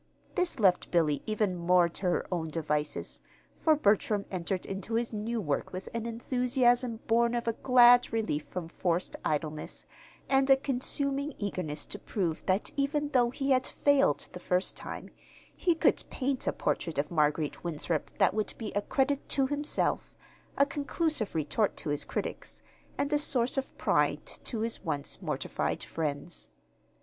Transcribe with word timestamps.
This 0.33 0.59
left 0.59 0.89
Billy 0.89 1.21
even 1.27 1.55
more 1.55 1.87
to 1.87 2.01
her 2.07 2.25
own 2.31 2.47
devices, 2.47 3.19
for 3.53 3.75
Bertram 3.75 4.25
entered 4.31 4.65
into 4.65 4.95
his 4.95 5.13
new 5.13 5.39
work 5.39 5.71
with 5.71 5.87
an 5.93 6.07
enthusiasm 6.07 7.01
born 7.05 7.35
of 7.35 7.47
a 7.47 7.53
glad 7.53 8.11
relief 8.11 8.43
from 8.43 8.67
forced 8.67 9.15
idleness, 9.23 9.85
and 10.27 10.49
a 10.49 10.57
consuming 10.57 11.35
eagerness 11.37 11.85
to 11.85 11.99
prove 11.99 12.43
that 12.47 12.71
even 12.75 13.09
though 13.09 13.29
he 13.29 13.51
had 13.51 13.67
failed 13.67 14.27
the 14.33 14.39
first 14.39 14.75
time, 14.75 15.11
he 15.55 15.75
could 15.75 16.03
paint 16.09 16.47
a 16.47 16.51
portrait 16.51 16.97
of 16.97 17.11
Marguerite 17.11 17.63
Winthrop 17.63 18.09
that 18.17 18.33
would 18.33 18.55
be 18.57 18.71
a 18.71 18.81
credit 18.81 19.29
to 19.29 19.45
himself, 19.45 20.17
a 20.57 20.65
conclusive 20.65 21.35
retort 21.35 21.77
to 21.77 21.89
his 21.89 22.05
critics, 22.05 22.63
and 22.97 23.13
a 23.13 23.19
source 23.19 23.55
of 23.55 23.77
pride 23.77 24.25
to 24.25 24.61
his 24.61 24.83
once 24.83 25.21
mortified 25.21 25.83
friends. 25.83 26.49